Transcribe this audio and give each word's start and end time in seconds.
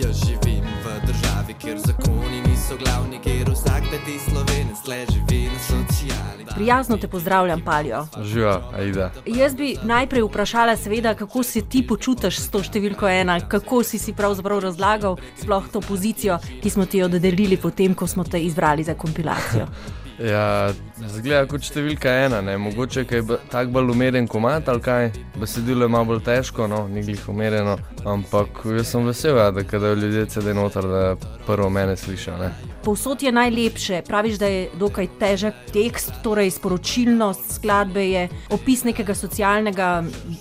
Jaz 0.00 0.16
živim 0.26 0.64
v 0.84 1.06
državi, 1.06 1.54
kjer 1.60 1.78
zakoni 1.78 2.40
niso 2.48 2.76
glavni, 2.84 3.18
kjer 3.22 3.50
vsak 3.50 3.82
peti 3.90 4.18
slovenec 4.30 4.86
le 4.88 5.06
živi 5.12 5.42
na 5.44 5.58
sociali. 5.58 6.46
Prijazno 6.54 6.96
te 6.96 7.08
pozdravljam, 7.08 7.60
Paljo. 7.64 8.06
Živa, 8.22 8.62
Aida. 8.78 9.10
Jaz 9.26 9.54
bi 9.54 9.76
najprej 9.82 10.22
vprašala, 10.22 10.76
seveda, 10.76 11.14
kako 11.14 11.42
se 11.42 11.62
ti 11.68 11.86
počutiš 11.86 12.40
s 12.40 12.50
to 12.50 12.62
številko 12.62 13.08
ena, 13.08 13.40
kako 13.40 13.82
si 13.84 13.98
si 13.98 14.16
pravzaprav 14.16 14.64
razlagal 14.64 15.18
sploh 15.42 15.68
to 15.72 15.80
pozicijo, 15.80 16.38
ki 16.62 16.70
smo 16.70 16.86
ti 16.86 17.04
jo 17.04 17.08
dodelili 17.08 17.60
potem, 17.60 17.94
ko 17.94 18.06
smo 18.06 18.24
te 18.24 18.40
izbrali 18.40 18.84
za 18.84 18.94
kompilacijo. 18.94 19.68
Ja, 20.20 20.68
zgleda 21.14 21.46
kot 21.48 21.64
številka 21.64 22.12
ena, 22.26 22.42
ne? 22.44 22.58
mogoče 22.60 23.06
je 23.08 23.22
tako 23.48 23.72
bolj 23.78 23.94
umeren 23.94 24.26
komat 24.28 24.68
ali 24.68 24.82
kaj. 24.84 25.06
Besedilo 25.40 25.86
je 25.86 25.92
malo 25.92 26.10
bolj 26.10 26.20
težko, 26.26 26.66
no, 26.68 26.82
ni 26.92 27.00
glih 27.06 27.22
umereno, 27.32 27.78
ampak 28.04 28.60
jaz 28.68 28.92
sem 28.92 29.06
vesel, 29.08 29.38
ja, 29.40 29.48
da 29.54 29.64
kadajo 29.64 29.96
ljudje 29.96 30.26
CD 30.34 30.52
noter, 30.56 30.84
da 30.84 31.04
prvo 31.46 31.70
mene 31.72 31.96
slišijo. 31.96 32.36
Povsod 32.84 33.22
je 33.24 33.32
najlepše, 33.32 34.02
praviš, 34.08 34.36
da 34.40 34.50
je 34.50 34.66
dokaj 34.80 35.08
težek 35.20 35.62
tekst, 35.72 36.12
torej 36.24 36.52
sporočilnost 36.52 37.56
skladbe 37.56 38.04
je 38.04 38.26
opis 38.52 38.84
nekega 38.84 39.16
socialnega, 39.16 39.88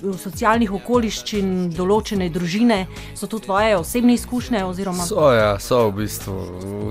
socialnih 0.03 0.75
okoliščin, 0.81 1.69
določene 1.75 2.27
družine. 2.31 2.81
So 3.15 3.31
to 3.31 3.39
tvoje 3.43 3.79
osebne 3.79 4.15
izkušnje? 4.19 4.65
Oziroma... 4.67 5.07
So, 5.07 5.31
ja, 5.35 5.55
so 5.63 5.85
v 5.87 6.03
bistvu 6.03 6.37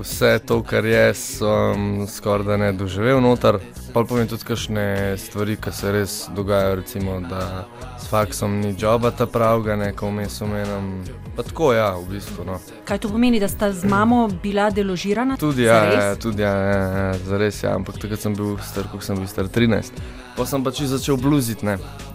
vse 0.01 0.35
to, 0.49 0.61
kar 0.65 0.89
jaz 0.89 1.21
sem 1.37 2.07
skoraj 2.09 2.49
da 2.49 2.57
ne 2.57 2.73
doživel 2.79 3.21
noter. 3.21 3.59
Pa 3.93 4.03
povem 4.07 4.27
tudi 4.29 4.45
kakšne 4.47 5.17
stvari, 5.19 5.57
ki 5.59 5.71
se 5.75 5.91
res 5.91 6.13
dogajajo, 6.35 6.75
recimo, 6.79 7.19
da 7.19 7.65
s 7.99 8.07
faksom 8.07 8.59
ni 8.61 8.71
joba 8.79 9.11
ta 9.11 9.27
pravga, 9.27 9.75
neko 9.75 10.07
vmes 10.07 10.41
omenjam. 10.45 10.91
Tako 11.39 11.73
ja, 11.73 11.91
v 11.95 12.15
bistvu. 12.15 12.45
No. 12.47 12.59
Kaj 12.87 13.03
to 13.03 13.11
pomeni, 13.11 13.39
da 13.39 13.47
sta 13.47 13.71
z 13.71 13.87
mamo 13.89 14.27
bila 14.43 14.69
deložirana? 14.69 15.37
Tudi 15.39 15.67
ja, 15.67 15.83
ja, 15.93 16.15
tudi 16.15 16.43
ja, 16.43 16.53
ja, 16.55 16.79
ja, 16.79 17.13
zares 17.27 17.63
ja, 17.63 17.75
ampak 17.75 17.99
takrat 17.99 18.23
sem 18.23 18.35
bil 18.35 18.57
star, 18.63 18.87
kot 18.91 19.03
sem 19.03 19.19
bil 19.19 19.27
star 19.27 19.47
13. 19.47 20.03
Pa 20.37 20.47
sem 20.47 20.63
pač 20.63 20.83
začel 20.87 21.19
bluziti. 21.19 21.67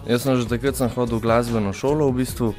Jaz 0.05 0.25
sem 0.25 0.37
že 0.37 0.49
takrat 0.49 0.77
sem 0.77 0.89
hodil 0.93 1.19
v 1.19 1.25
glasbeno 1.25 1.73
šolo 1.73 2.09
v 2.09 2.23
bistvu. 2.23 2.53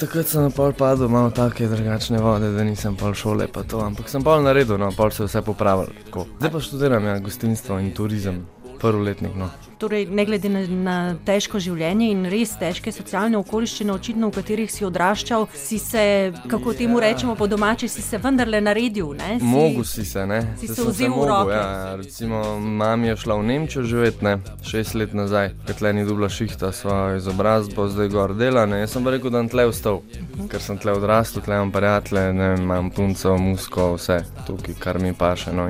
Takrat 0.00 0.30
sem 0.32 0.40
na 0.40 0.48
pol 0.48 0.72
padel, 0.72 1.10
malo 1.12 1.28
take 1.28 1.66
drugačne 1.68 2.22
vode, 2.24 2.48
da 2.56 2.64
nisem 2.64 2.94
pol 2.96 3.12
šole, 3.12 3.44
pa 3.52 3.60
to, 3.68 3.82
ampak 3.84 4.08
sem 4.08 4.24
pol 4.24 4.40
naredil, 4.40 4.78
no, 4.80 4.88
pol 4.96 5.12
se 5.12 5.26
vse 5.26 5.42
popravil. 5.44 5.92
Zdaj 6.38 6.52
pa 6.54 6.62
študiram 6.64 7.04
ja, 7.04 7.18
gostinstvo 7.20 7.76
in 7.84 7.90
turizem 7.92 8.38
prvoletnik. 8.80 9.36
No. 9.36 9.50
Torej, 9.80 10.06
ne 10.12 10.24
glede 10.28 10.48
na, 10.52 10.60
na 10.68 10.94
težko 11.24 11.56
življenje 11.62 12.10
in 12.12 12.26
res 12.28 12.52
težke 12.60 12.92
socialne 12.92 13.38
okoliščine, 13.38 13.92
očitno 13.94 14.28
v 14.28 14.34
katerih 14.36 14.68
si 14.68 14.84
odraščal, 14.84 15.46
si 15.56 15.78
se, 15.80 16.02
kako 16.52 16.74
temu 16.76 17.00
rečemo 17.00 17.32
po 17.38 17.48
domači, 17.48 17.88
si 17.88 18.04
se 18.04 18.20
vendarle 18.20 18.60
naredil. 18.60 19.14
Si, 19.16 19.38
Mogu 19.40 19.84
si 19.88 20.04
se, 20.04 20.26
ne? 20.28 20.42
Si 20.60 20.68
se, 20.68 20.76
se 20.76 20.84
vzel 20.84 21.16
v 21.16 21.28
roke. 21.30 21.56
Ja, 21.56 21.96
recimo, 21.96 22.42
mami 22.60 23.08
je 23.08 23.16
šla 23.24 23.38
v 23.40 23.48
Nemčijo 23.52 23.86
živeti, 23.88 24.24
ne? 24.28 24.36
šest 24.68 24.98
let 25.00 25.16
nazaj, 25.16 25.54
ker 25.64 25.80
tle 25.80 25.94
ni 25.96 26.04
dubla 26.04 26.28
šihta 26.28 26.74
svojo 26.76 27.16
izobrazbo, 27.16 27.88
zdaj 27.88 28.12
gor 28.12 28.36
dela. 28.36 28.66
Ne? 28.68 28.82
Jaz 28.84 28.98
sem 28.98 29.08
rekel, 29.08 29.32
da 29.32 29.40
sem 29.40 29.52
tle 29.54 29.68
vstal, 29.72 30.02
uh 30.04 30.20
-huh. 30.20 30.48
ker 30.52 30.60
sem 30.60 30.76
tle 30.76 30.92
odrastel, 30.92 31.42
tle 31.42 31.56
imam 31.56 31.72
prijatelje, 31.72 32.28
imam 32.60 32.90
punco, 32.90 33.38
musko, 33.38 33.94
vse 33.96 34.24
tukaj, 34.46 34.76
kar 34.76 35.00
mi 35.00 35.14
paše. 35.16 35.56
No? 35.56 35.68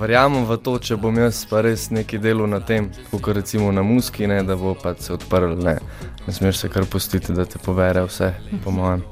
Verjamem 0.00 0.46
v 0.48 0.56
to, 0.64 0.78
če 0.78 0.96
bom 0.96 1.16
jaz 1.20 1.44
pa 1.50 1.60
res 1.64 1.90
nekaj 1.92 2.20
delal 2.22 2.48
na 2.48 2.60
tem, 2.64 2.88
kot 3.12 3.34
recimo 3.36 3.72
na 3.72 3.84
muski, 3.84 4.26
ne, 4.26 4.40
da 4.42 4.56
bo 4.56 4.74
pa 4.74 4.94
se 4.98 5.12
odprl. 5.12 5.56
Ne, 5.60 5.78
ne 6.26 6.32
smeš 6.32 6.64
se 6.64 6.70
kar 6.72 6.88
pustiti, 6.88 7.34
da 7.36 7.44
te 7.44 7.60
povere 7.62 8.06
vse, 8.08 8.32
po 8.64 8.72
mojem 8.72 9.04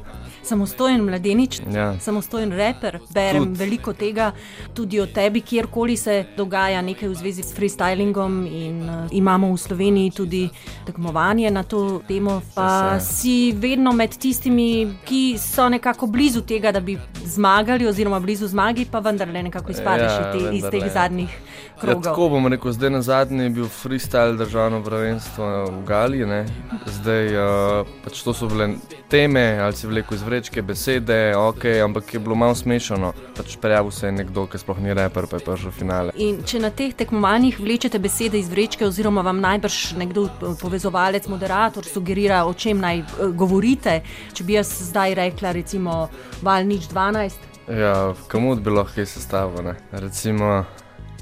samostojen 0.51 1.05
mladenič, 1.07 1.61
ja. 1.75 1.93
samostojen 2.01 2.53
reper. 2.57 2.99
Berem 3.15 3.51
Tud. 3.51 3.57
veliko 3.61 3.95
tega 3.97 4.31
tudi 4.75 5.01
o 5.01 5.07
tebi, 5.07 5.43
kjerkoli 5.47 5.97
se 5.97 6.25
dogaja 6.37 6.83
nekaj 6.83 7.09
v 7.09 7.19
zvezi 7.23 7.47
s 7.47 7.55
freestylingom. 7.57 8.41
In, 8.47 8.83
uh, 8.83 9.07
imamo 9.17 9.53
v 9.55 9.59
Sloveniji 9.61 10.11
tudi 10.17 10.43
tekmovanje 10.87 11.51
na 11.51 11.63
to 11.63 12.01
temo. 12.09 12.41
Pa 12.55 12.99
si 13.01 13.53
vedno 13.57 13.93
med 13.97 14.17
tistimi, 14.19 14.99
ki 15.07 15.39
so 15.39 15.69
nekako 15.69 16.07
blizu 16.11 16.43
tega, 16.47 16.73
da 16.73 16.81
bi 16.81 16.99
zmagali, 17.25 17.87
oziroma 17.87 18.21
blizu 18.21 18.49
zmagi, 18.51 18.87
pa 18.91 18.99
vendarle 18.99 19.43
nekako 19.43 19.71
izpadeš 19.71 20.13
ja, 20.13 20.33
te, 20.33 20.57
iz 20.57 20.67
teh 20.71 20.87
zadnjih 20.93 21.37
krogov. 21.81 22.03
Ja, 22.05 22.11
tako 22.11 22.29
bom 22.35 22.47
rekel, 22.53 22.73
zdaj 22.73 22.91
na 22.91 23.03
zadnji 23.03 23.45
je 23.45 23.51
bil 23.61 23.69
freestyle 23.71 24.37
državno 24.37 24.83
prvenstvo 24.85 25.47
v 25.71 25.85
Gali. 25.87 26.27
Ne? 26.27 26.45
Zdaj 26.87 27.27
uh, 27.37 27.87
pač 28.05 28.23
to 28.27 28.35
so 28.35 28.49
bile 28.51 28.73
teme, 29.11 29.59
ali 29.63 29.77
si 29.77 29.87
vlekel 29.87 30.19
iz 30.19 30.25
vrečke 30.41 30.63
besede, 30.63 31.37
ok, 31.37 31.65
ampak 31.85 32.15
je 32.15 32.21
bilo 32.21 32.35
malo 32.35 32.55
smešno. 32.55 33.13
Pač 33.37 33.57
prijavil 33.61 33.91
se 33.93 34.07
je 34.07 34.13
nekdo, 34.13 34.47
ki 34.49 34.59
sploh 34.59 34.79
ni 34.81 34.95
reper, 34.97 35.29
pa 35.29 35.37
je 35.37 35.45
prišel 35.45 35.69
v 35.69 35.77
finale. 35.77 36.15
In 36.17 36.41
če 36.49 36.63
na 36.65 36.71
teh 36.73 36.95
tekmovanjih 36.97 37.61
vlečete 37.61 38.01
besede 38.01 38.41
iz 38.41 38.49
vrečke, 38.49 38.87
oziroma 38.89 39.21
vam 39.21 39.43
najbrž 39.45 39.99
nekdo 40.01 40.31
povezovalec, 40.63 41.29
moderator 41.29 41.85
sugerira, 41.85 42.47
o 42.49 42.57
čem 42.57 42.81
naj 42.81 43.05
uh, 43.05 43.29
govorite, 43.37 44.01
če 44.33 44.49
bi 44.49 44.57
jaz 44.57 44.73
zdaj 44.89 45.19
rekla, 45.21 45.53
recimo, 45.53 46.07
val 46.41 46.65
nič 46.65 46.89
12. 46.89 47.49
Ja, 47.69 48.15
kamut 48.33 48.65
bi 48.65 48.73
lahko 48.73 49.05
sestavljeno. 49.05 49.77
Recimo. 49.93 50.65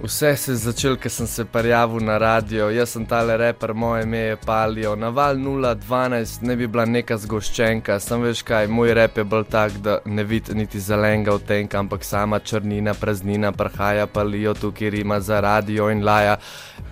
Vse 0.03 0.37
se 0.37 0.53
je 0.53 0.57
začelo, 0.57 0.97
ker 0.97 1.11
sem 1.11 1.27
se 1.27 1.45
prijavil 1.45 2.05
na 2.07 2.19
radio, 2.19 2.69
jaz 2.71 2.93
sem 2.95 3.07
tale 3.07 3.37
reper, 3.37 3.75
moje 3.75 4.03
ime 4.03 4.19
je 4.19 4.37
Palijo. 4.37 4.97
Na 4.97 5.09
val 5.09 5.37
012 5.37 6.43
ne 6.43 6.57
bi 6.57 6.67
bila 6.67 6.85
neka 6.85 7.17
zgoščenka, 7.19 7.99
sem 8.01 8.23
veš 8.23 8.45
kaj, 8.47 8.69
moj 8.71 8.95
rep 8.95 9.19
je 9.19 9.25
bolj 9.25 9.45
tak, 9.51 9.73
da 9.83 9.99
ne 10.05 10.25
vidiš 10.25 10.55
niti 10.55 10.81
zelenega 10.81 11.35
v 11.35 11.43
tem, 11.49 11.69
ampak 11.81 12.05
sama 12.05 12.39
črnina, 12.39 12.95
praznina, 12.95 13.53
prhaja 13.53 14.07
Palijo, 14.07 14.55
tukaj 14.55 15.01
ima 15.01 15.21
za 15.21 15.41
radio 15.41 15.91
in 15.91 16.05
laja. 16.05 16.39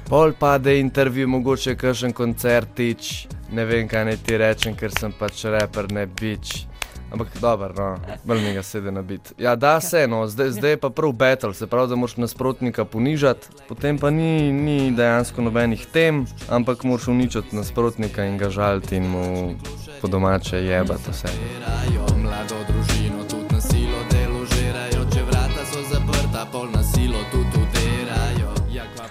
Pol 0.09 0.33
pa 0.39 0.59
da 0.59 0.71
je 0.71 0.81
intervju, 0.81 1.28
mogoče 1.28 1.77
kakšen 1.77 2.12
koncertič, 2.12 3.28
ne 3.53 3.65
vem 3.65 3.89
kaj 3.89 4.05
naj 4.05 4.16
ti 4.27 4.39
rečem, 4.39 4.75
ker 4.75 4.91
sem 4.91 5.15
pač 5.15 5.45
reper, 5.45 5.93
ne 5.93 6.06
bič. 6.06 6.66
Ampak 7.12 7.28
dobro, 7.41 7.99
no, 8.25 8.34
mi 8.34 8.53
ga 8.55 8.62
sedi 8.62 8.91
na 8.91 9.03
bit. 9.03 9.33
Ja, 9.39 9.56
da 9.56 9.81
se, 9.81 10.06
no, 10.06 10.27
zdaj, 10.27 10.50
zdaj 10.50 10.71
je 10.71 10.77
pa 10.77 10.91
prav 10.91 11.12
battle, 11.12 11.55
se 11.55 11.67
pravi, 11.67 11.89
da 11.89 11.97
moraš 11.97 12.17
nasprotnika 12.17 12.84
ponižati, 12.84 13.47
potem 13.69 13.99
pa 13.99 14.11
ni, 14.11 14.53
ni 14.53 14.91
dejansko 14.91 15.43
nobenih 15.43 15.87
tem, 15.93 16.27
ampak 16.50 16.84
moraš 16.84 17.09
uničiti 17.09 17.56
nasprotnika 17.56 18.25
in 18.25 18.39
ga 18.39 18.50
žaliti 18.50 18.97
in 18.97 19.09
mu 19.09 19.55
po 20.00 20.09
domače 20.09 20.56
jebati 20.56 21.11
vse. 21.11 21.28
Mlado 22.16 22.55
družino 22.69 22.75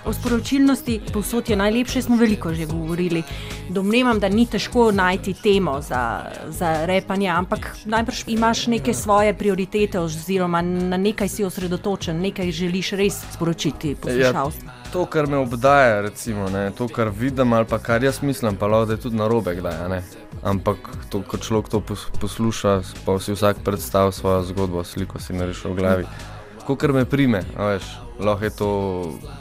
O 0.06 0.14
sporočilnosti 0.14 1.02
posod 1.14 1.50
je 1.50 1.56
najlepše, 1.56 2.02
smo 2.02 2.16
veliko 2.16 2.54
že 2.54 2.66
govorili. 2.66 3.24
Domnevam, 3.70 4.20
da 4.20 4.30
ni 4.30 4.46
težko 4.46 4.92
najti 4.92 5.34
temo 5.34 5.82
za, 5.82 6.22
za 6.50 6.86
repanje, 6.86 7.30
ampak 7.30 7.76
najbrž 7.86 8.24
imaš 8.28 8.68
neke 8.68 8.94
svoje 8.94 9.34
prioritete, 9.34 10.00
oziroma 10.00 10.62
na 10.62 10.98
nekaj 10.98 11.28
si 11.28 11.44
osredotočen, 11.44 12.22
nekaj 12.22 12.52
želiš 12.52 12.92
res 12.92 13.18
sporočiti 13.34 13.96
poslušalstvu. 13.96 14.66
Ja, 14.66 14.92
to, 14.94 15.06
kar 15.06 15.28
me 15.28 15.38
obdaja, 15.38 16.02
recimo, 16.02 16.50
ne, 16.50 16.70
to, 16.78 16.88
kar 16.88 17.10
vidim 17.10 17.54
ali 17.54 17.66
pa 17.66 17.80
kar 17.80 18.04
jaz 18.04 18.22
mislim, 18.22 18.56
pa 18.56 18.68
lahko 18.68 18.92
je 18.92 19.02
tudi 19.02 19.18
na 19.18 19.28
robe, 19.28 19.56
kdaj. 19.56 20.02
Ampak 20.44 20.78
to, 21.10 21.24
ko 21.26 21.38
človek 21.38 21.70
to 21.70 21.82
posluša, 22.22 22.82
pa 23.06 23.20
si 23.20 23.34
vsak 23.34 23.66
predstavlja 23.66 24.12
svojo 24.12 24.44
zgodbo, 24.44 24.84
sliko 24.84 25.20
si 25.20 25.34
narešil 25.34 25.74
v 25.74 25.76
glavi. 25.76 26.06
Ko 26.66 26.76
kar 26.76 26.94
me 26.94 27.06
prime, 27.06 27.42
veš 27.58 28.05
lahko 28.20 28.44
je 28.44 28.50
to 28.50 28.70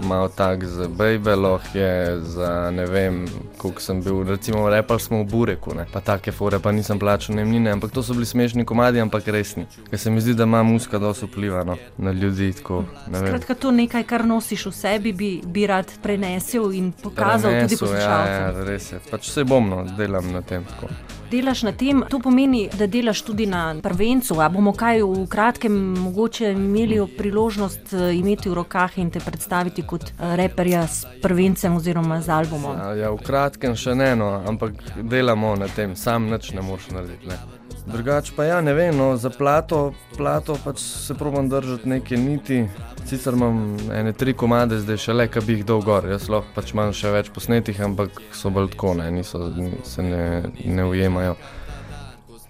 malo 0.00 0.28
tak 0.28 0.64
za 0.64 0.88
bebe, 0.88 1.34
lahko 1.36 1.78
je 1.78 2.20
za 2.20 2.70
ne 2.70 2.86
vem, 2.86 3.26
koliko 3.58 3.80
sem 3.80 4.02
bil. 4.02 4.22
Recimo, 4.24 4.68
repal 4.68 4.98
smo 4.98 5.22
v 5.22 5.24
Bureku, 5.24 5.74
ne? 5.74 5.86
pa 5.92 6.00
take 6.00 6.32
fore, 6.32 6.58
pa 6.58 6.72
nisem 6.72 6.98
plačal 6.98 7.36
najemnine, 7.36 7.70
ampak 7.70 7.90
to 7.90 8.02
so 8.02 8.14
bili 8.14 8.26
smešni 8.26 8.64
komadi, 8.64 9.00
ampak 9.00 9.28
resni. 9.28 9.66
Ker 9.90 9.98
se 9.98 10.10
mi 10.10 10.20
zdi, 10.20 10.34
da 10.34 10.42
ima 10.42 10.62
muska 10.62 10.98
dosto 10.98 11.26
vpliva 11.26 11.64
no? 11.64 11.76
na 11.98 12.12
ljudi. 12.12 12.52
Tako, 12.52 12.84
Skratka, 13.14 13.54
to 13.54 13.70
nekaj, 13.70 14.02
kar 14.02 14.26
nosiš 14.26 14.66
v 14.66 14.72
sebi, 14.72 15.12
bi, 15.12 15.40
bi 15.46 15.66
rad 15.66 15.90
prenesel 16.02 16.72
in 16.72 16.92
pokazal 16.92 17.50
prenesel, 17.50 17.68
tudi 17.68 17.80
poslušalcem. 17.80 18.32
Ja, 18.32 18.52
ja, 18.52 18.64
res 18.64 18.92
je. 18.92 19.02
Pač 19.10 19.28
vse 19.28 19.44
bom, 19.44 19.68
no, 19.68 19.84
delam 19.98 20.32
na 20.32 20.42
tem. 20.42 20.64
Tako 20.64 20.92
delaš 21.34 21.62
na 21.62 21.72
tem, 21.72 22.02
to 22.10 22.18
pomeni, 22.22 22.68
da 22.78 22.86
delaš 22.86 23.22
tudi 23.22 23.46
na 23.46 23.74
prvencu. 23.82 24.38
A 24.40 24.48
bomo 24.48 24.72
kaj 24.72 25.02
v 25.02 25.26
kratkem 25.30 25.74
mogoče 26.04 26.52
imeli 26.52 27.00
priložnost 27.18 27.92
eh, 27.92 28.14
imeti 28.18 28.48
v 28.48 28.54
rokah 28.64 28.98
in 28.98 29.10
te 29.10 29.20
predstaviti 29.20 29.84
kot 29.86 30.10
eh, 30.10 30.36
reperja 30.36 30.86
s 30.88 31.04
prvencem 31.22 31.76
oziroma 31.76 32.20
z 32.20 32.32
albumom? 32.32 32.76
Ja, 32.78 32.94
ja, 32.94 33.10
v 33.12 33.20
kratkem 33.24 33.76
še 33.76 33.94
ne, 33.94 34.14
no, 34.16 34.30
ampak 34.48 34.80
delamo 35.02 35.54
na 35.60 35.68
tem, 35.68 35.96
sam 35.96 36.30
nič 36.32 36.54
ne 36.56 36.64
moreš 36.64 36.90
narediti. 36.96 37.28
Ne. 37.28 37.38
Drugač 37.84 38.30
pa 38.32 38.46
ja, 38.48 38.60
ne 38.64 38.72
vem, 38.72 38.96
no, 38.96 39.12
za 39.20 39.28
plato, 39.28 39.92
plato 40.16 40.56
pač 40.64 40.80
se 40.80 41.14
probujem 41.14 41.50
držati 41.52 41.88
neke 41.88 42.16
niti. 42.16 42.62
Sicer 43.04 43.36
imam 43.36 43.76
ene 43.92 44.14
tri 44.16 44.32
komade, 44.32 44.78
zdaj 44.80 45.02
še 45.02 45.12
le, 45.12 45.26
ki 45.28 45.42
bi 45.44 45.58
jih 45.58 45.66
dal 45.68 45.84
gor. 45.84 46.08
Jaz 46.08 46.30
lahko 46.32 46.56
pač 46.56 46.72
imam 46.72 46.94
še 46.96 47.12
več 47.12 47.28
posnetih, 47.34 47.82
ampak 47.84 48.22
so 48.32 48.48
bolj 48.54 48.72
tako, 48.72 48.94
ne, 49.02 49.10
niso, 49.12 49.50
se 49.84 50.06
ne, 50.06 50.24
ne 50.64 50.88
ujemajo. 50.88 51.36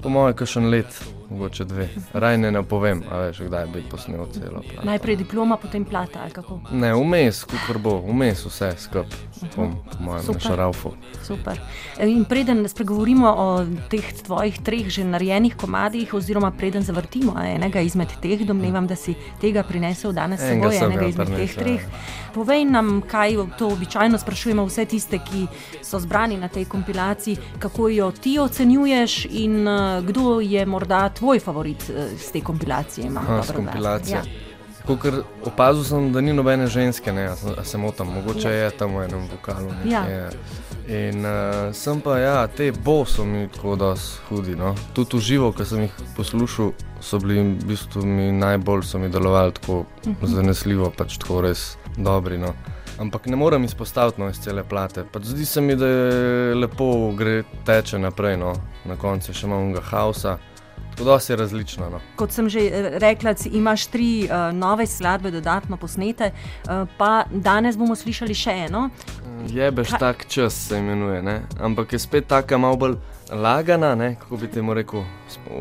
Po 0.05 0.13
mojem, 0.13 0.37
kakšen 0.39 0.71
let 0.71 0.95
mogoče 1.35 1.65
dve. 1.65 1.89
Raj 2.13 2.39
ne 2.39 2.51
napovem, 2.51 3.03
a 3.11 3.19
veš, 3.19 3.41
kdaj 3.49 3.67
bi 3.75 3.83
posnel 3.91 4.27
celo. 4.33 4.63
Plato. 4.63 4.87
Najprej 4.87 5.17
diploma, 5.17 5.57
potem 5.57 5.85
plata 5.85 6.23
ali 6.23 6.31
kako? 6.31 6.61
Ne, 6.73 6.95
vmes, 6.95 7.45
kukor 7.45 7.79
bo, 7.79 7.99
vmes 8.07 8.45
vse 8.47 8.71
skup, 8.79 9.15
po 9.57 9.69
mojem 10.01 10.41
šarafu. 10.41 10.95
Super. 11.23 11.61
E, 11.99 12.09
in 12.09 12.25
preden 12.25 12.69
spregovorimo 12.69 13.29
o 13.29 13.49
teh 13.91 14.13
tvojih 14.23 14.61
treh 14.63 14.89
že 14.89 15.05
narejenih 15.05 15.57
komadih, 15.57 16.15
oziroma 16.15 16.51
preden 16.51 16.83
zavrtimo 16.83 17.35
enega 17.43 17.81
izmed 17.81 18.15
teh, 18.23 18.47
domnevam, 18.47 18.87
da 18.87 18.97
si 18.97 19.17
tega 19.41 19.63
prinesel 19.63 20.13
danes 20.13 20.41
s 20.41 20.53
seboj, 20.53 20.79
enega 20.87 21.09
izmed 21.11 21.35
prinesel, 21.35 21.47
teh 21.47 21.65
treh. 21.65 21.83
Ja. 21.83 22.23
Povej 22.35 22.65
nam, 22.67 23.03
kaj 23.07 23.37
to 23.59 23.69
običajno 23.69 24.19
sprašujemo 24.19 24.65
vse 24.67 24.85
tiste, 24.91 25.19
ki 25.23 25.47
so 25.83 26.01
zbrani 26.03 26.37
na 26.37 26.49
tej 26.49 26.65
kompilaciji, 26.65 27.37
kako 27.59 27.89
jo 27.89 28.11
ti 28.11 28.39
ocenjuješ 28.39 29.25
in 29.31 29.69
uh, 29.69 30.03
kdo 30.05 30.41
je 30.41 30.67
morda 30.67 31.09
tvoj 31.09 31.24
favorit 31.41 31.87
uh, 31.91 32.11
z 32.19 32.33
te 32.33 32.41
kompilacije. 32.41 33.11
Aha, 33.17 33.43
kompilacije. 33.57 34.17
Ja. 34.17 34.53
Ker 34.85 35.23
opazil 35.45 35.85
sem, 35.85 36.11
da 36.13 36.21
ni 36.21 36.33
nobene 36.37 36.67
ženske, 36.69 37.13
ne, 37.13 37.31
a 37.33 37.65
se 37.65 37.79
motim, 37.79 38.11
mogoče 38.13 38.51
ja. 38.51 38.65
je 38.65 38.71
tam 38.79 38.97
v 38.99 39.07
enem 39.07 39.23
vokalu. 39.33 39.71
Ja. 39.89 40.05
In 40.89 41.25
uh, 41.25 41.73
sem 41.73 42.01
pa, 42.05 42.19
ja, 42.21 42.47
te 42.47 42.69
bo 42.85 43.05
so 43.09 43.25
mi 43.25 43.47
tako 43.49 43.77
da 43.81 43.95
hudi. 44.29 44.57
No. 44.57 44.75
Tudi 44.93 45.17
v 45.17 45.21
živo, 45.21 45.53
ki 45.57 45.65
sem 45.65 45.87
jih 45.87 45.95
poslušal, 46.17 46.75
so 47.01 47.19
bili 47.23 47.41
v 47.41 47.69
bistvu 47.71 48.05
mi 48.05 48.29
najbolj, 48.33 48.85
so 48.85 49.01
mi 49.01 49.09
delovali 49.09 49.53
tako 49.53 49.79
uh 49.81 49.87
mhm. 50.07 50.17
-huh. 50.21 50.35
zanesljivo, 50.35 50.93
pač 50.97 51.19
tako 51.19 51.41
res 51.41 51.77
dobri. 51.97 52.39
No. 52.39 52.53
Ampak 52.99 53.27
ne 53.27 53.37
morem 53.37 53.65
izpostaviti 53.65 54.21
no, 54.21 54.29
iz 54.29 54.39
cele 54.39 54.65
plate. 54.65 55.05
Pač 55.13 55.23
zdi 55.23 55.45
se 55.45 55.61
mi, 55.61 55.77
da 55.77 55.87
je 55.87 56.55
lepo, 56.55 57.13
gre 57.17 57.43
teče 57.67 57.99
naprej, 57.99 58.37
no. 58.37 58.53
na 58.85 58.97
koncu 58.97 59.33
še 59.33 59.47
imamo 59.47 59.73
ga 59.73 59.81
haosa. 59.81 60.39
Tako 60.95 61.05
da 61.05 61.19
je 61.29 61.37
različno. 61.37 61.91
No. 61.91 62.01
Kot 62.17 62.33
sem 62.33 62.49
že 62.49 62.61
eh, 62.61 62.99
rekla, 62.99 63.35
imaš 63.53 63.87
tri 63.87 64.25
uh, 64.25 64.55
nove 64.55 64.87
skladbe, 64.87 65.31
dodatno 65.31 65.77
posnete, 65.77 66.31
uh, 66.31 66.89
pa 66.99 67.25
danes 67.31 67.77
bomo 67.77 67.97
slišali 67.97 68.35
še 68.35 68.51
eno. 68.69 68.89
Jebeš 69.51 69.91
Ka 69.91 69.99
tak 69.99 70.27
čas, 70.29 70.55
se 70.69 70.79
imenuje, 70.79 71.23
ne? 71.23 71.43
ampak 71.61 71.93
je 71.93 71.99
spet 71.99 72.27
tako 72.27 72.59
malo 72.59 72.77
bolj 72.77 72.97
lagana, 73.35 73.95
ne? 73.95 74.15
kako 74.21 74.37
bi 74.37 74.49
ti 74.49 74.63
mu 74.63 74.75
rekel, 74.75 75.05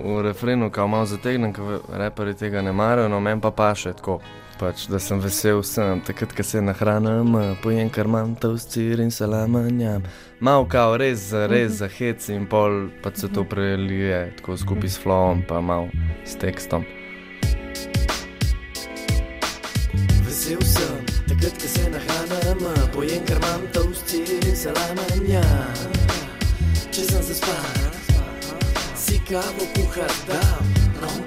v 0.06 0.22
refrenu, 0.22 0.70
kao 0.70 0.88
malo 0.88 1.06
zategnen, 1.06 1.54
ker 1.54 1.80
reperi 1.90 2.34
tega 2.34 2.62
ne 2.62 2.72
marajo, 2.72 3.10
no 3.10 3.20
meni 3.20 3.42
pa 3.42 3.52
pa 3.52 3.74
še 3.76 3.94
tako 3.98 4.20
pač, 4.60 4.86
da 4.88 5.00
sem 5.00 5.20
vesel, 5.20 5.64
sem 5.66 6.02
takrat, 6.06 6.34
ko 6.36 6.44
se 6.46 6.62
nahranim, 6.62 7.36
pojem 7.64 7.90
kar 7.94 8.08
imam 8.08 8.36
to 8.40 8.54
scir 8.58 9.02
in 9.04 9.12
salamanjam. 9.12 10.06
Mal 10.40 10.68
kao 10.70 10.98
res, 10.98 11.32
res 11.52 11.80
za 11.82 11.90
hec 11.92 12.30
in 12.30 12.46
pol, 12.48 12.90
pa 13.04 13.12
se 13.16 13.28
to 13.28 13.44
prelije 13.44 14.34
tako 14.40 14.58
skupaj 14.58 14.90
s 14.90 15.02
flowom, 15.04 15.44
pa 15.48 15.62
mal 15.62 15.90
s 16.26 16.38
tekstom. 16.40 16.86
Vesel 20.24 20.62
sem, 20.62 21.02
takrat, 21.32 21.58
ko 21.58 21.74
se 21.76 21.90
nahranim, 21.96 22.64
pojem 22.96 23.26
kar 23.28 23.42
imam 23.42 23.68
to 23.74 23.90
scir 23.98 24.40
in 24.40 24.56
salamanjam. 24.56 25.93
Če 27.44 27.52
zaspan, 27.52 27.92
si 28.96 29.20
kavo 29.28 29.66
kuhar 29.76 30.12
dam. 30.28 30.64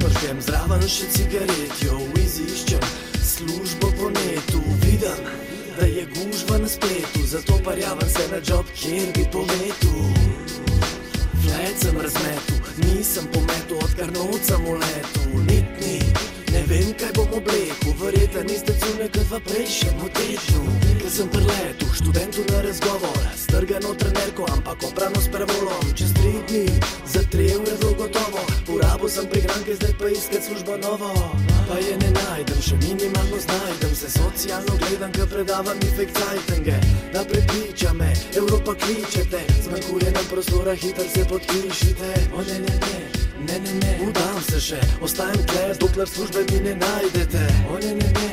Pržem 0.00 0.40
zraven 0.40 0.80
še 0.88 1.08
cigaret, 1.12 1.72
jo 1.82 1.98
iziščem 2.16 2.84
službo 3.20 3.90
po 3.98 4.08
netu, 4.10 4.62
vidim, 4.80 5.26
da 5.76 5.86
je 5.86 6.06
gužva 6.14 6.58
na 6.58 6.68
spletu, 6.68 7.26
zato 7.26 7.58
parjavam 7.64 8.08
se 8.08 8.24
na 8.32 8.40
job, 8.40 8.64
kjer 8.74 9.12
bi 9.12 9.26
pometu. 9.32 9.92
Flet 11.42 11.76
sem 11.82 12.00
razmetu, 12.00 12.56
nisem 12.86 13.26
pometu, 13.34 13.76
odkar 13.84 14.12
nocam 14.14 14.64
v 14.64 14.78
letu, 14.80 15.26
nitni. 15.50 16.00
Ne 16.52 16.62
vem, 16.70 16.94
kaj 16.96 17.12
bom 17.12 17.28
oblekel, 17.36 17.92
verjetno 18.00 18.46
niste 18.48 18.72
cune, 18.80 19.10
kot 19.12 19.28
v 19.30 19.40
prejšnjem 19.50 20.00
tednu. 20.16 20.62
Ker 21.02 21.10
sem 21.10 21.28
preletu, 21.28 21.86
študentu 21.92 22.46
na 22.48 22.62
razgovor, 22.62 23.26
strgano 23.36 23.94
trenerko, 23.94 24.46
ampak 24.52 24.82
oprano 24.88 25.20
s 25.20 25.28
prevolom. 25.28 25.84
Čez 25.94 26.05
sem 29.16 29.26
prihranke, 29.32 29.74
zdaj 29.74 29.92
pa 29.98 30.08
iskat 30.08 30.42
službo 30.44 30.76
novo 30.76 31.10
pa 31.68 31.76
je 31.78 31.94
ne 31.98 32.10
najdem, 32.14 32.60
še 32.62 32.76
minimalno 32.82 33.38
znajdem 33.42 33.94
se 33.94 34.08
socialno 34.10 34.74
gledam, 34.82 35.12
ker 35.12 35.26
predavam 35.30 35.78
efekt 35.88 36.18
zajtenge. 36.20 36.76
Da 37.14 37.24
prepriča 37.24 37.92
me, 37.92 38.12
Evropa 38.36 38.74
kličete, 38.74 39.40
zmanjkuje 39.64 40.12
nam 40.12 40.26
prostora, 40.30 40.74
hitro 40.74 41.08
se 41.14 41.24
podpišite. 41.30 42.10
O 42.36 42.44
ne, 42.48 42.58
ne, 42.66 42.74
ne, 42.84 42.98
ne, 43.48 43.56
ne, 43.64 43.72
ne, 43.80 43.92
udam 44.08 44.38
se 44.50 44.60
še, 44.60 44.80
ostajam 45.02 45.42
tle, 45.50 45.64
dokler 45.80 46.08
službe 46.08 46.44
mi 46.50 46.60
ne 46.68 46.76
najdete. 46.84 47.44
O 47.72 47.80
ne, 47.82 47.94
ne, 47.98 48.12
ne, 48.20 48.30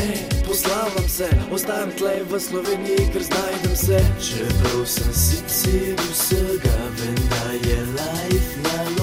ne, 0.00 0.10
poslavam 0.48 1.08
se, 1.08 1.28
ostajam 1.52 1.94
tle 1.98 2.16
v 2.32 2.42
Sloveniji, 2.48 3.06
ker 3.14 3.28
znajdem 3.30 3.76
se. 3.84 4.02
Čeprav 4.30 4.82
sem 4.96 5.14
sicer 5.26 6.02
vsega, 6.08 6.76
vem, 6.98 7.22
da 7.30 7.46
je 7.68 7.78
life 7.94 8.66
naloga, 8.66 9.01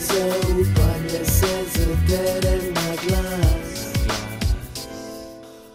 zaupanje 0.00 1.24
se 1.24 1.52
zadere 1.74 2.56
na 2.74 2.96
glas. 3.06 3.80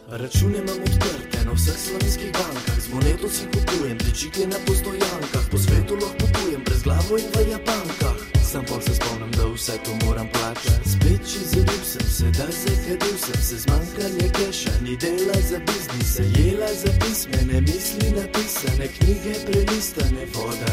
Račune 0.09 0.57
imam 0.57 0.79
odprte 0.83 1.45
na 1.45 1.51
vseh 1.51 1.77
slovenskih 1.77 2.31
bankah, 2.31 2.79
z 2.79 2.87
moneto 2.93 3.29
si 3.29 3.43
kupujem, 3.53 3.97
prečike 3.97 4.47
na 4.47 4.57
postojankah, 4.65 5.45
po 5.51 5.57
svetu 5.57 5.93
lahko 5.95 6.17
potujem, 6.19 6.61
brez 6.65 6.81
glavo 6.83 7.17
in 7.17 7.29
v 7.35 7.51
japankah. 7.51 8.17
Sam 8.51 8.65
pa 8.65 8.81
se 8.81 8.95
spomnim, 8.95 9.31
da 9.31 9.45
vse 9.53 9.77
to 9.85 9.91
moram 10.05 10.27
plačati. 10.33 10.89
Spet 10.89 11.21
če 11.29 11.41
zabil 11.51 11.83
sem 11.83 12.07
se, 12.17 12.27
da 12.37 12.47
zakadil 12.61 13.17
sem 13.25 13.39
se, 13.47 13.57
zmanjkanje 13.65 14.27
keša, 14.37 14.73
ni 14.85 14.95
dela 14.97 15.37
za 15.49 15.59
biznis, 15.67 16.11
jela 16.37 16.71
za 16.81 16.91
pismene 17.01 17.61
misli 17.61 18.09
napisane, 18.17 18.87
knjige 18.95 19.33
prelistane, 19.45 20.23
voda 20.33 20.64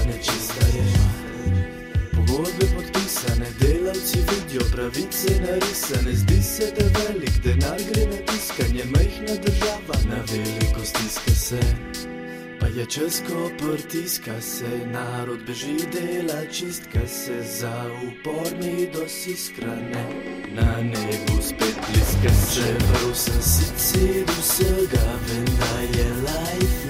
pravice 4.73 5.41
narisane, 5.41 6.13
zdi 6.13 6.43
se, 6.43 6.73
da 6.77 6.85
velik 6.99 7.37
denar 7.45 7.81
gre 7.93 8.07
na 8.07 8.19
tiskanje, 8.27 8.85
majhna 8.85 9.35
država 9.45 9.97
na 10.09 10.19
veliko 10.33 10.81
stiska 10.85 11.35
se. 11.35 11.61
Pa 12.61 12.67
je 12.67 12.87
čas, 12.87 13.23
ko 13.29 13.51
pritiska 13.59 14.41
se, 14.41 14.71
narod 14.93 15.39
beži 15.47 15.77
dela, 15.93 16.41
čistka 16.53 17.07
se. 17.09 17.43
Za 17.61 17.91
uporni 18.07 18.89
dosi 18.95 19.37
skrane. 19.37 20.05
Na 20.55 20.77
nebu 20.83 21.43
spet 21.43 21.77
bliska 21.89 22.35
se, 22.47 22.75
vrl 22.89 23.15
sem 23.15 23.43
sicer 23.43 24.25
vsega, 24.41 25.07
vem, 25.29 25.45
da 25.45 25.99
je 25.99 26.07
life 26.27 26.82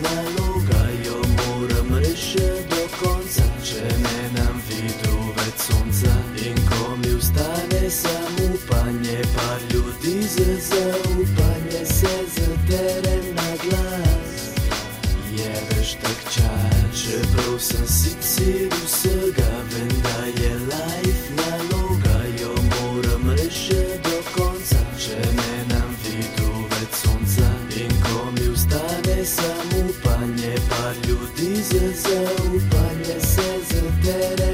samo 30.52 30.58
upanje, 30.58 30.68
pa 30.68 31.08
ljudi 31.08 31.62
za 31.62 31.92
zaupanje 32.02 33.20
se 33.20 33.42
zatere. 33.70 34.51